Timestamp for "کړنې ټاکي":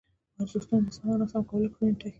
1.75-2.09